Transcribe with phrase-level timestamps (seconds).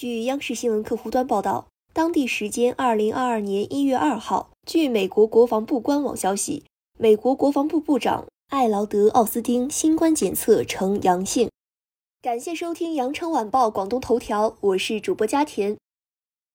[0.00, 6.64] 据央视新闻客户端报道当地时间二零二二年一月二号据美国国防部官网消息
[6.98, 11.50] 美国国防部部长艾劳德奥斯汀新冠检测呈阳性。
[12.22, 15.76] 感谢收听羊城晚报广东头条我是主播佳田。